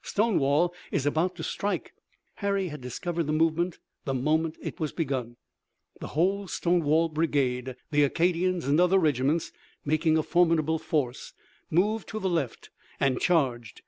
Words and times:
Stonewall 0.00 0.72
is 0.90 1.04
about 1.04 1.36
to 1.36 1.42
strike." 1.42 1.92
Harry 2.36 2.68
had 2.68 2.80
discovered 2.80 3.24
the 3.26 3.32
movement 3.34 3.78
the 4.06 4.14
moment 4.14 4.56
it 4.62 4.80
was 4.80 4.90
begun. 4.90 5.36
The 6.00 6.06
whole 6.16 6.48
Stonewall 6.48 7.10
brigade, 7.10 7.76
the 7.90 8.02
Acadians 8.04 8.66
and 8.66 8.80
other 8.80 8.98
regiments 8.98 9.52
making 9.84 10.16
a 10.16 10.22
formidable 10.22 10.78
force, 10.78 11.34
moved 11.70 12.08
to 12.08 12.18
the 12.18 12.30
left 12.30 12.70
and 13.00 13.20
charged. 13.20 13.82